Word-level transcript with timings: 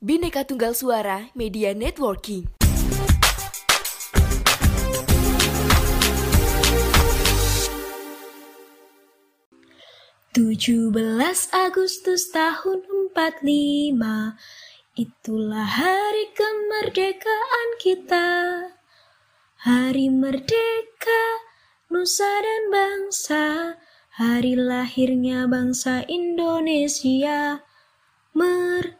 Bineka 0.00 0.48
Tunggal 0.48 0.72
Suara 0.72 1.28
Media 1.36 1.76
Networking. 1.76 2.48
Tujuh 10.32 10.88
belas 10.88 11.52
Agustus 11.52 12.32
tahun 12.32 12.80
45 13.12 14.00
Itulah 14.96 15.68
hari 15.68 16.32
kemerdekaan 16.32 17.68
kita 17.76 18.28
Hari 19.68 20.08
merdeka 20.08 21.24
Nusa 21.92 22.40
dan 22.40 22.62
bangsa 22.72 23.76
Hari 24.16 24.56
lahirnya 24.56 25.44
bangsa 25.44 26.08
Indonesia 26.08 27.60
Merdeka 28.32 28.99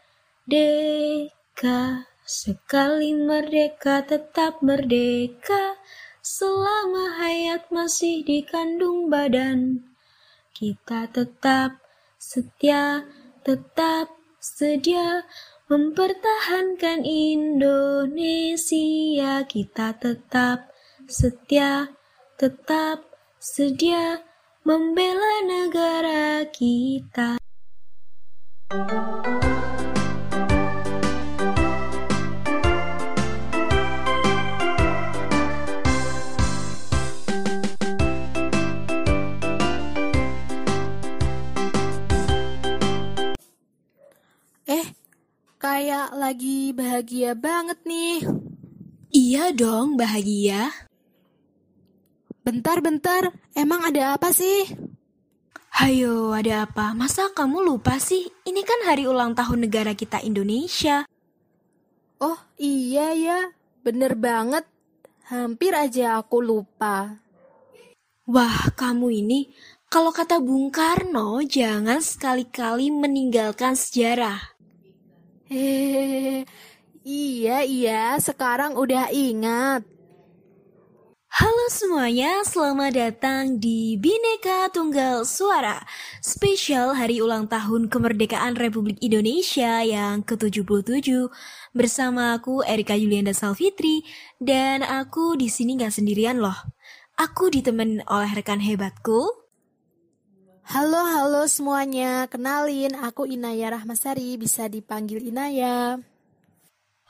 Sekali 2.26 3.14
merdeka 3.14 4.02
tetap 4.02 4.58
merdeka 4.62 5.78
Selama 6.20 7.22
hayat 7.22 7.70
masih 7.70 8.22
dikandung 8.26 9.06
badan 9.10 9.90
kita 10.60 11.08
tetap 11.08 11.80
setia, 12.20 13.08
tetap 13.40 14.12
sedia 14.36 15.24
mempertahankan 15.72 17.00
Indonesia. 17.00 18.60
Kita 19.48 19.96
tetap 19.96 20.68
setia, 21.08 21.88
tetap 22.36 23.08
sedia 23.40 24.20
membela 24.68 25.48
negara 25.48 26.44
kita. 26.52 27.40
Eh, 28.76 29.59
kayak 45.80 46.12
lagi 46.12 46.76
bahagia 46.76 47.32
banget 47.32 47.80
nih. 47.88 48.20
Iya 49.16 49.48
dong, 49.56 49.96
bahagia. 49.96 50.68
Bentar-bentar, 52.44 53.32
emang 53.56 53.88
ada 53.88 54.12
apa 54.12 54.28
sih? 54.28 54.68
Hayo, 55.72 56.36
ada 56.36 56.68
apa? 56.68 56.92
Masa 56.92 57.32
kamu 57.32 57.64
lupa 57.64 57.96
sih? 57.96 58.28
Ini 58.44 58.60
kan 58.60 58.92
hari 58.92 59.08
ulang 59.08 59.32
tahun 59.32 59.64
negara 59.64 59.96
kita 59.96 60.20
Indonesia. 60.20 61.08
Oh 62.20 62.36
iya 62.60 63.16
ya, 63.16 63.40
bener 63.80 64.20
banget. 64.20 64.68
Hampir 65.32 65.72
aja 65.72 66.20
aku 66.20 66.44
lupa. 66.44 67.24
Wah, 68.28 68.68
kamu 68.76 69.24
ini 69.24 69.48
kalau 69.88 70.12
kata 70.12 70.44
Bung 70.44 70.68
Karno, 70.68 71.40
jangan 71.40 72.04
sekali-kali 72.04 72.92
meninggalkan 72.92 73.72
sejarah. 73.72 74.49
Hehehe, 75.50 76.46
iya 77.02 77.66
iya, 77.66 78.14
sekarang 78.22 78.78
udah 78.78 79.10
ingat. 79.10 79.82
Halo 81.26 81.66
semuanya, 81.74 82.46
selamat 82.46 82.94
datang 82.94 83.58
di 83.58 83.98
Bineka 83.98 84.70
Tunggal 84.70 85.26
Suara. 85.26 85.82
Spesial 86.22 86.94
Hari 86.94 87.18
Ulang 87.18 87.50
Tahun 87.50 87.90
Kemerdekaan 87.90 88.54
Republik 88.62 89.02
Indonesia 89.02 89.82
yang 89.82 90.22
ke-77 90.22 91.26
Bersama 91.74 92.38
aku 92.38 92.62
Erika 92.62 92.94
Yulianda 92.94 93.34
Salfitri. 93.34 94.06
Dan 94.38 94.86
aku 94.86 95.34
di 95.34 95.50
sini 95.50 95.74
nggak 95.74 95.90
sendirian 95.90 96.38
loh. 96.38 96.70
Aku 97.18 97.50
ditemenin 97.50 98.06
oleh 98.06 98.30
rekan 98.38 98.62
hebatku 98.62 99.49
Halo 100.70 101.02
halo 101.02 101.50
semuanya, 101.50 102.30
kenalin 102.30 102.94
aku 102.94 103.26
Inaya 103.26 103.74
Rahmasari, 103.74 104.38
bisa 104.38 104.70
dipanggil 104.70 105.18
Inaya. 105.18 105.98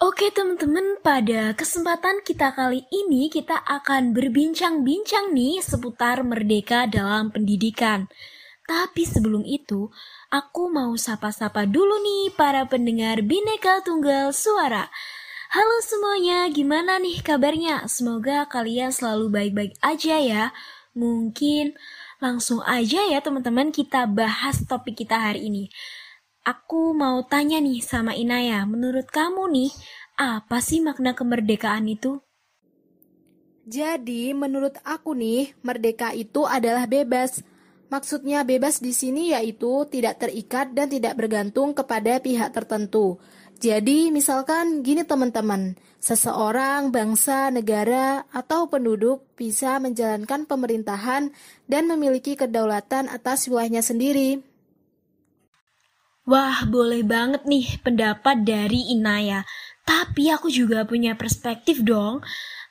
Oke 0.01 0.33
teman-teman, 0.33 0.97
pada 1.05 1.53
kesempatan 1.53 2.25
kita 2.25 2.57
kali 2.57 2.89
ini 2.89 3.29
kita 3.29 3.61
akan 3.61 4.17
berbincang-bincang 4.17 5.37
nih 5.37 5.61
seputar 5.61 6.25
merdeka 6.25 6.89
dalam 6.89 7.29
pendidikan. 7.29 8.09
Tapi 8.65 9.05
sebelum 9.05 9.45
itu, 9.45 9.93
aku 10.33 10.73
mau 10.73 10.97
sapa-sapa 10.97 11.69
dulu 11.69 12.01
nih 12.01 12.33
para 12.33 12.65
pendengar 12.65 13.21
Bineka 13.21 13.85
Tunggal 13.85 14.33
Suara. 14.33 14.89
Halo 15.53 15.85
semuanya, 15.85 16.49
gimana 16.49 16.97
nih 16.97 17.21
kabarnya? 17.21 17.85
Semoga 17.93 18.49
kalian 18.49 18.89
selalu 18.89 19.29
baik-baik 19.29 19.77
aja 19.85 20.17
ya. 20.17 20.45
Mungkin 20.97 21.77
langsung 22.21 22.61
aja 22.63 23.01
ya 23.09 23.19
teman-teman 23.25 23.73
kita 23.73 24.05
bahas 24.05 24.61
topik 24.69 25.03
kita 25.03 25.17
hari 25.17 25.49
ini. 25.49 25.73
Aku 26.45 26.97
mau 26.97 27.21
tanya 27.25 27.61
nih 27.61 27.85
sama 27.85 28.17
Inaya, 28.17 28.65
menurut 28.65 29.09
kamu 29.13 29.49
nih, 29.53 29.73
apa 30.17 30.61
sih 30.65 30.81
makna 30.81 31.13
kemerdekaan 31.13 31.85
itu? 31.85 32.21
Jadi, 33.69 34.33
menurut 34.33 34.81
aku 34.81 35.13
nih, 35.13 35.53
merdeka 35.61 36.17
itu 36.17 36.49
adalah 36.49 36.89
bebas. 36.89 37.45
Maksudnya 37.93 38.47
bebas 38.47 38.81
di 38.81 38.95
sini 38.97 39.37
yaitu 39.37 39.85
tidak 39.91 40.23
terikat 40.23 40.73
dan 40.73 40.89
tidak 40.89 41.19
bergantung 41.19 41.77
kepada 41.77 42.23
pihak 42.23 42.55
tertentu. 42.57 43.21
Jadi, 43.61 44.09
misalkan 44.09 44.81
gini 44.81 45.05
teman-teman, 45.05 45.77
seseorang, 46.01 46.89
bangsa, 46.89 47.53
negara, 47.53 48.25
atau 48.33 48.73
penduduk 48.73 49.29
bisa 49.37 49.77
menjalankan 49.77 50.49
pemerintahan 50.49 51.29
dan 51.69 51.85
memiliki 51.85 52.41
kedaulatan 52.41 53.13
atas 53.13 53.53
wilayahnya 53.53 53.85
sendiri. 53.85 54.41
Wah, 56.25 56.65
boleh 56.65 57.05
banget 57.05 57.45
nih 57.45 57.85
pendapat 57.85 58.49
dari 58.49 58.97
Inaya. 58.97 59.45
Tapi 59.85 60.33
aku 60.33 60.49
juga 60.49 60.89
punya 60.89 61.13
perspektif 61.13 61.85
dong. 61.85 62.25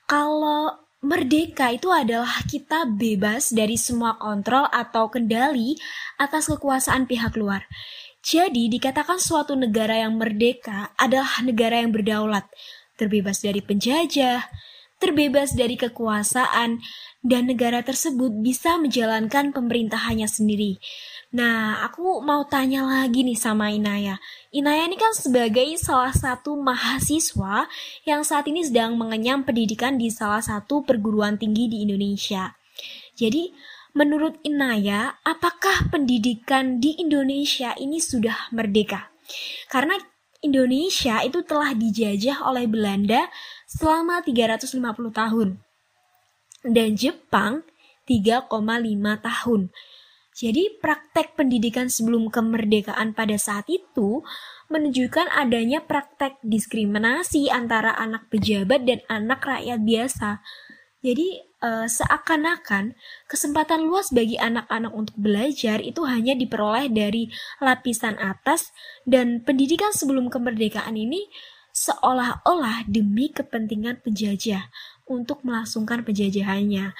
Kalau 0.10 0.74
merdeka 1.06 1.70
itu 1.70 1.94
adalah 1.94 2.42
kita 2.50 2.90
bebas 2.90 3.54
dari 3.54 3.78
semua 3.78 4.18
kontrol 4.18 4.66
atau 4.74 5.06
kendali 5.14 5.78
atas 6.18 6.50
kekuasaan 6.50 7.06
pihak 7.06 7.38
luar. 7.38 7.70
Jadi 8.19 8.68
dikatakan 8.68 9.16
suatu 9.16 9.56
negara 9.56 9.96
yang 9.96 10.19
merdeka 10.19 10.91
adalah 11.00 11.40
negara 11.40 11.80
yang 11.80 11.96
berdaulat, 11.96 12.46
terbebas 13.00 13.40
dari 13.40 13.63
penjajah, 13.63 14.44
terbebas 15.00 15.56
dari 15.56 15.80
kekuasaan, 15.80 16.84
dan 17.24 17.44
negara 17.47 17.80
tersebut 17.84 18.31
bisa 18.44 18.75
menjalankan 18.80 19.56
pemerintahannya 19.56 20.28
sendiri. 20.28 20.80
Nah, 21.35 21.84
aku 21.84 22.19
mau 22.24 22.44
tanya 22.47 22.84
lagi 22.84 23.24
nih 23.24 23.40
sama 23.40 23.72
Inaya. 23.72 24.19
Inaya 24.51 24.88
ini 24.88 25.00
kan 25.00 25.16
sebagai 25.16 25.68
salah 25.80 26.16
satu 26.16 26.59
mahasiswa 26.59 27.68
yang 28.03 28.24
saat 28.28 28.47
ini 28.51 28.63
sedang 28.68 29.00
mengenyam 29.00 29.47
pendidikan 29.47 29.96
di 29.96 30.12
salah 30.12 30.44
satu 30.44 30.84
perguruan 30.84 31.40
tinggi 31.40 31.72
di 31.72 31.88
Indonesia. 31.88 32.56
Jadi, 33.16 33.51
menurut 33.94 34.38
Inaya, 34.46 35.18
apakah 35.26 35.90
pendidikan 35.90 36.78
di 36.78 36.98
Indonesia 36.98 37.74
ini 37.78 37.98
sudah 38.02 38.50
merdeka? 38.54 39.10
Karena 39.70 39.98
Indonesia 40.40 41.20
itu 41.22 41.44
telah 41.44 41.76
dijajah 41.76 42.48
oleh 42.48 42.64
Belanda 42.66 43.28
selama 43.68 44.24
350 44.24 44.80
tahun 45.12 45.50
dan 46.64 46.96
Jepang 46.96 47.68
3,5 48.08 48.48
tahun. 49.20 49.62
Jadi 50.40 50.80
praktek 50.80 51.36
pendidikan 51.36 51.92
sebelum 51.92 52.32
kemerdekaan 52.32 53.12
pada 53.12 53.36
saat 53.36 53.68
itu 53.68 54.24
menunjukkan 54.72 55.28
adanya 55.36 55.84
praktek 55.84 56.40
diskriminasi 56.40 57.52
antara 57.52 57.92
anak 58.00 58.31
pejabat 58.31 58.88
dan 58.88 59.04
anak 59.12 59.44
rakyat 59.44 59.84
biasa. 59.84 60.40
Jadi 61.00 61.40
uh, 61.63 61.88
seakan-akan 61.88 62.92
kesempatan 63.31 63.88
luas 63.88 64.12
bagi 64.12 64.36
anak-anak 64.36 64.92
untuk 64.92 65.16
belajar 65.16 65.80
itu 65.80 66.04
hanya 66.04 66.36
diperoleh 66.36 66.92
dari 66.92 67.31
lapisan 67.63 68.19
atas 68.19 68.75
dan 69.07 69.40
pendidikan 69.40 69.96
sebelum 69.96 70.28
kemerdekaan 70.28 71.00
ini 71.00 71.31
seolah-olah 71.72 72.84
demi 72.92 73.31
kepentingan 73.31 74.04
penjajah 74.04 74.68
untuk 75.07 75.40
melangsungkan 75.48 76.04
penjajahannya. 76.04 76.92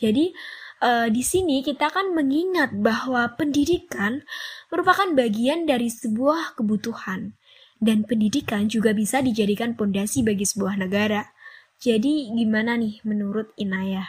Jadi 0.00 0.32
uh, 0.80 1.12
di 1.12 1.20
sini 1.20 1.60
kita 1.60 1.92
akan 1.92 2.16
mengingat 2.16 2.72
bahwa 2.72 3.36
pendidikan 3.36 4.24
merupakan 4.72 5.12
bagian 5.12 5.68
dari 5.68 5.92
sebuah 5.92 6.56
kebutuhan 6.56 7.36
dan 7.82 8.08
pendidikan 8.08 8.70
juga 8.70 8.96
bisa 8.96 9.20
dijadikan 9.20 9.76
pondasi 9.76 10.24
bagi 10.24 10.46
sebuah 10.48 10.80
negara. 10.80 11.28
Jadi 11.82 12.30
gimana 12.30 12.78
nih 12.78 13.02
menurut 13.02 13.50
Inayah? 13.58 14.06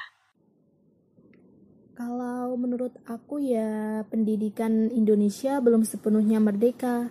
Kalau 1.97 2.53
menurut 2.53 2.93
aku 3.09 3.41
ya 3.41 4.05
pendidikan 4.13 4.93
Indonesia 4.93 5.57
belum 5.57 5.81
sepenuhnya 5.81 6.37
merdeka. 6.37 7.09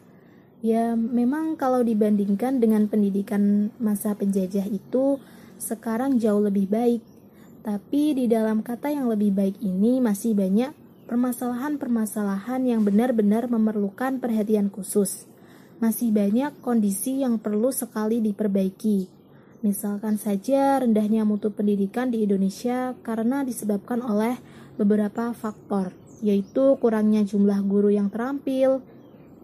Ya, 0.62 0.94
memang 0.94 1.58
kalau 1.58 1.82
dibandingkan 1.82 2.62
dengan 2.62 2.86
pendidikan 2.86 3.74
masa 3.82 4.14
penjajah 4.14 4.70
itu 4.70 5.18
sekarang 5.58 6.22
jauh 6.22 6.38
lebih 6.38 6.70
baik. 6.70 7.02
Tapi 7.66 8.14
di 8.14 8.30
dalam 8.30 8.62
kata 8.62 8.94
yang 8.94 9.10
lebih 9.10 9.34
baik 9.34 9.58
ini 9.58 9.98
masih 9.98 10.38
banyak 10.38 10.70
permasalahan-permasalahan 11.10 12.70
yang 12.70 12.86
benar-benar 12.86 13.50
memerlukan 13.50 14.22
perhatian 14.22 14.70
khusus. 14.70 15.26
Masih 15.82 16.14
banyak 16.14 16.54
kondisi 16.62 17.26
yang 17.26 17.42
perlu 17.42 17.74
sekali 17.74 18.22
diperbaiki. 18.22 19.21
Misalkan 19.62 20.18
saja 20.18 20.82
rendahnya 20.82 21.22
mutu 21.22 21.54
pendidikan 21.54 22.10
di 22.10 22.26
Indonesia 22.26 22.98
karena 23.06 23.46
disebabkan 23.46 24.02
oleh 24.02 24.34
beberapa 24.74 25.30
faktor, 25.38 25.94
yaitu 26.18 26.74
kurangnya 26.82 27.22
jumlah 27.22 27.62
guru 27.62 27.94
yang 27.94 28.10
terampil, 28.10 28.82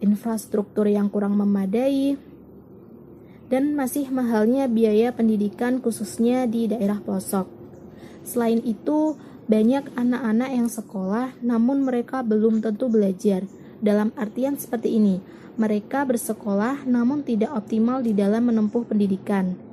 infrastruktur 0.03 0.91
yang 0.91 1.07
kurang 1.07 1.39
memadai, 1.39 2.19
dan 3.47 3.71
masih 3.79 4.11
mahalnya 4.11 4.67
biaya 4.67 5.15
pendidikan 5.15 5.79
khususnya 5.79 6.43
di 6.51 6.67
daerah 6.67 6.99
pelosok. 6.99 7.47
Selain 8.27 8.59
itu, 8.67 9.15
banyak 9.47 9.95
anak-anak 9.95 10.51
yang 10.51 10.67
sekolah 10.67 11.31
namun 11.39 11.87
mereka 11.87 12.27
belum 12.27 12.59
tentu 12.59 12.91
belajar. 12.91 13.47
Dalam 13.79 14.11
artian 14.19 14.59
seperti 14.59 14.99
ini, 14.99 15.23
mereka 15.55 16.03
bersekolah 16.03 16.83
namun 16.83 17.23
tidak 17.23 17.55
optimal 17.55 18.03
di 18.03 18.11
dalam 18.11 18.51
menempuh 18.51 18.83
pendidikan. 18.83 19.68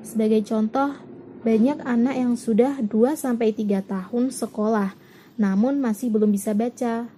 Sebagai 0.00 0.44
contoh, 0.44 0.96
banyak 1.40 1.80
anak 1.84 2.14
yang 2.16 2.34
sudah 2.36 2.80
2-3 2.84 3.80
tahun 3.84 4.24
sekolah 4.28 4.96
namun 5.40 5.80
masih 5.80 6.12
belum 6.12 6.36
bisa 6.36 6.52
baca, 6.52 7.08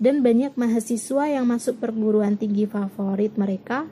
dan 0.00 0.24
banyak 0.24 0.56
mahasiswa 0.56 1.24
yang 1.28 1.44
masuk 1.44 1.76
perguruan 1.76 2.40
tinggi 2.40 2.64
favorit 2.64 3.36
mereka, 3.36 3.84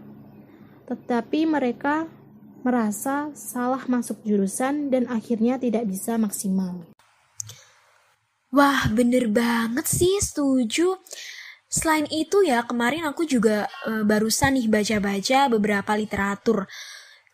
tetapi 0.88 1.44
mereka 1.44 2.08
merasa 2.64 3.28
salah 3.36 3.84
masuk 3.84 4.24
jurusan 4.24 4.88
dan 4.88 5.04
akhirnya 5.12 5.60
tidak 5.60 5.84
bisa 5.84 6.16
maksimal. 6.16 6.88
Wah, 8.48 8.88
bener 8.88 9.28
banget 9.28 9.84
sih, 9.84 10.16
setuju. 10.24 10.96
Selain 11.68 12.08
itu 12.08 12.40
ya, 12.46 12.64
kemarin 12.64 13.04
aku 13.04 13.26
juga 13.28 13.66
e, 13.84 14.06
barusan 14.06 14.56
nih 14.56 14.70
baca-baca 14.70 15.50
beberapa 15.50 15.92
literatur 15.98 16.64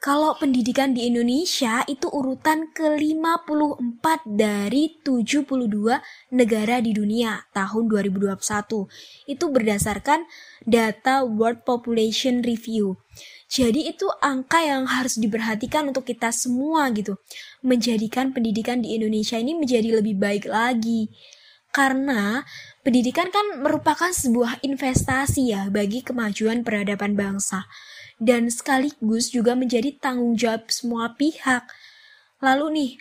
kalau 0.00 0.32
pendidikan 0.32 0.96
di 0.96 1.12
Indonesia 1.12 1.84
itu 1.84 2.08
urutan 2.08 2.72
ke-54 2.72 4.04
dari 4.24 4.96
72 5.04 5.44
negara 6.32 6.80
di 6.80 6.96
dunia 6.96 7.44
tahun 7.52 7.84
2021. 7.84 8.32
Itu 9.28 9.44
berdasarkan 9.52 10.24
data 10.64 11.20
World 11.28 11.68
Population 11.68 12.40
Review. 12.40 12.96
Jadi 13.52 13.92
itu 13.92 14.08
angka 14.24 14.64
yang 14.64 14.88
harus 14.88 15.20
diperhatikan 15.20 15.92
untuk 15.92 16.08
kita 16.08 16.32
semua 16.32 16.88
gitu. 16.96 17.20
Menjadikan 17.60 18.32
pendidikan 18.32 18.80
di 18.80 18.96
Indonesia 18.96 19.36
ini 19.36 19.52
menjadi 19.52 20.00
lebih 20.00 20.16
baik 20.16 20.48
lagi. 20.48 21.12
Karena 21.76 22.40
pendidikan 22.80 23.28
kan 23.28 23.60
merupakan 23.60 24.08
sebuah 24.08 24.64
investasi 24.64 25.52
ya 25.52 25.68
bagi 25.68 26.00
kemajuan 26.00 26.64
peradaban 26.64 27.20
bangsa 27.20 27.68
dan 28.20 28.52
sekaligus 28.52 29.32
juga 29.32 29.56
menjadi 29.56 29.96
tanggung 29.96 30.36
jawab 30.36 30.68
semua 30.68 31.16
pihak. 31.16 31.64
Lalu 32.44 32.66
nih, 32.76 32.92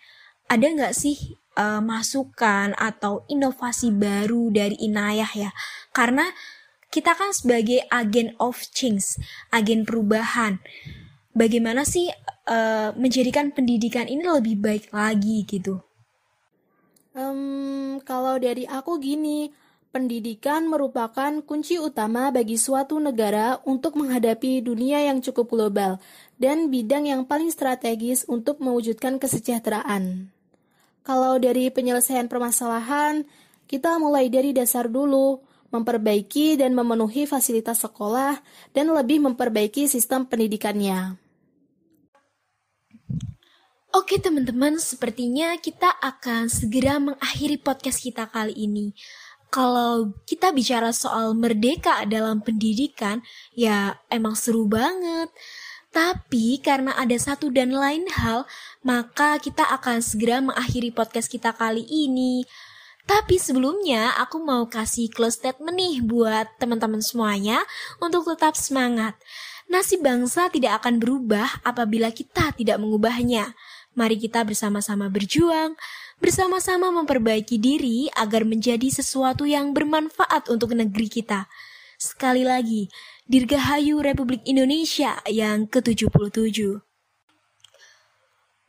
ada 0.48 0.66
nggak 0.66 0.96
sih 0.96 1.38
uh, 1.60 1.84
masukan 1.84 2.72
atau 2.80 3.28
inovasi 3.28 3.92
baru 3.92 4.48
dari 4.50 4.80
Inayah 4.80 5.32
ya? 5.36 5.52
Karena 5.92 6.26
kita 6.90 7.14
kan 7.14 7.36
sebagai 7.36 7.86
agen 7.92 8.34
of 8.42 8.58
change, 8.74 9.20
agen 9.54 9.86
perubahan. 9.86 10.58
Bagaimana 11.36 11.86
sih 11.86 12.10
uh, 12.50 12.96
menjadikan 12.98 13.54
pendidikan 13.54 14.10
ini 14.10 14.26
lebih 14.26 14.58
baik 14.58 14.90
lagi 14.90 15.46
gitu? 15.46 15.84
Um, 17.14 18.02
kalau 18.08 18.40
dari 18.42 18.66
aku 18.66 18.98
gini, 18.98 19.52
Pendidikan 19.90 20.70
merupakan 20.70 21.42
kunci 21.42 21.82
utama 21.82 22.30
bagi 22.30 22.62
suatu 22.62 23.02
negara 23.02 23.58
untuk 23.66 23.98
menghadapi 23.98 24.62
dunia 24.62 25.02
yang 25.02 25.18
cukup 25.18 25.50
global 25.50 25.98
dan 26.38 26.70
bidang 26.70 27.10
yang 27.10 27.26
paling 27.26 27.50
strategis 27.50 28.22
untuk 28.30 28.62
mewujudkan 28.62 29.18
kesejahteraan. 29.18 30.30
Kalau 31.02 31.42
dari 31.42 31.74
penyelesaian 31.74 32.30
permasalahan, 32.30 33.26
kita 33.66 33.98
mulai 33.98 34.30
dari 34.30 34.54
dasar 34.54 34.86
dulu, 34.86 35.42
memperbaiki 35.74 36.62
dan 36.62 36.78
memenuhi 36.78 37.26
fasilitas 37.26 37.82
sekolah, 37.82 38.38
dan 38.78 38.94
lebih 38.94 39.26
memperbaiki 39.26 39.90
sistem 39.90 40.22
pendidikannya. 40.30 41.18
Oke 43.90 44.22
teman-teman, 44.22 44.78
sepertinya 44.78 45.58
kita 45.58 45.90
akan 45.98 46.46
segera 46.46 47.02
mengakhiri 47.02 47.58
podcast 47.58 48.06
kita 48.06 48.30
kali 48.30 48.54
ini 48.54 48.94
kalau 49.50 50.14
kita 50.30 50.54
bicara 50.54 50.94
soal 50.94 51.34
merdeka 51.34 52.06
dalam 52.06 52.42
pendidikan, 52.46 53.26
ya 53.58 53.98
emang 54.14 54.38
seru 54.38 54.70
banget. 54.70 55.30
Tapi 55.90 56.62
karena 56.62 56.94
ada 56.94 57.18
satu 57.18 57.50
dan 57.50 57.74
lain 57.74 58.06
hal, 58.14 58.46
maka 58.86 59.42
kita 59.42 59.66
akan 59.74 60.06
segera 60.06 60.38
mengakhiri 60.38 60.94
podcast 60.94 61.26
kita 61.34 61.50
kali 61.58 61.82
ini. 61.82 62.46
Tapi 63.10 63.42
sebelumnya 63.42 64.14
aku 64.22 64.38
mau 64.38 64.70
kasih 64.70 65.10
close 65.10 65.42
statement 65.42 65.74
nih 65.74 66.06
buat 66.06 66.46
teman-teman 66.62 67.02
semuanya 67.02 67.66
untuk 67.98 68.30
tetap 68.30 68.54
semangat. 68.54 69.18
Nasib 69.66 70.06
bangsa 70.06 70.54
tidak 70.54 70.86
akan 70.86 71.02
berubah 71.02 71.66
apabila 71.66 72.14
kita 72.14 72.54
tidak 72.54 72.78
mengubahnya. 72.78 73.58
Mari 73.98 74.22
kita 74.22 74.46
bersama-sama 74.46 75.10
berjuang, 75.10 75.74
bersama-sama 76.22 76.94
memperbaiki 76.94 77.58
diri 77.58 78.12
agar 78.14 78.46
menjadi 78.46 78.90
sesuatu 78.92 79.48
yang 79.50 79.74
bermanfaat 79.74 80.52
untuk 80.52 80.76
negeri 80.78 81.10
kita. 81.10 81.50
Sekali 82.00 82.48
lagi, 82.48 82.88
Dirgahayu 83.30 84.02
Republik 84.02 84.42
Indonesia 84.48 85.20
yang 85.30 85.70
ke-77. 85.70 86.82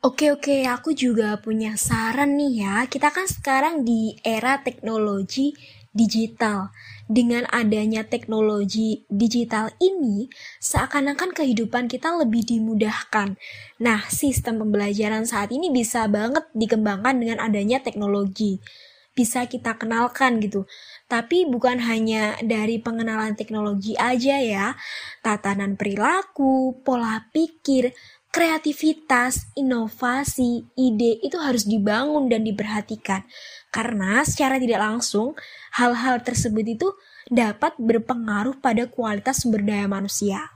Oke 0.01 0.33
oke, 0.33 0.65
aku 0.65 0.97
juga 0.97 1.37
punya 1.37 1.77
saran 1.77 2.33
nih 2.33 2.65
ya. 2.65 2.75
Kita 2.89 3.13
kan 3.13 3.29
sekarang 3.29 3.85
di 3.85 4.17
era 4.25 4.57
teknologi 4.57 5.53
digital. 5.93 6.73
Dengan 7.11 7.43
adanya 7.51 8.07
teknologi 8.07 9.03
digital 9.11 9.67
ini, 9.83 10.31
seakan-akan 10.63 11.35
kehidupan 11.35 11.91
kita 11.91 12.15
lebih 12.15 12.47
dimudahkan. 12.47 13.35
Nah, 13.83 14.07
sistem 14.07 14.63
pembelajaran 14.63 15.27
saat 15.27 15.51
ini 15.51 15.75
bisa 15.75 16.07
banget 16.07 16.47
dikembangkan 16.55 17.19
dengan 17.19 17.43
adanya 17.43 17.83
teknologi. 17.83 18.63
Bisa 19.11 19.43
kita 19.43 19.75
kenalkan 19.75 20.39
gitu. 20.39 20.63
Tapi 21.11 21.43
bukan 21.51 21.83
hanya 21.83 22.39
dari 22.39 22.79
pengenalan 22.79 23.35
teknologi 23.35 23.91
aja 23.99 24.39
ya. 24.39 24.71
Tatanan 25.19 25.75
perilaku, 25.75 26.79
pola 26.79 27.27
pikir, 27.35 27.91
kreativitas, 28.31 29.51
inovasi, 29.59 30.63
ide 30.79 31.19
itu 31.19 31.35
harus 31.35 31.67
dibangun 31.67 32.31
dan 32.31 32.47
diperhatikan. 32.47 33.27
Karena 33.71 34.19
secara 34.27 34.59
tidak 34.59 34.83
langsung, 34.83 35.33
hal-hal 35.79 36.19
tersebut 36.19 36.65
itu 36.75 36.87
dapat 37.31 37.71
berpengaruh 37.79 38.59
pada 38.59 38.83
kualitas 38.91 39.47
sumber 39.47 39.63
daya 39.63 39.87
manusia. 39.87 40.51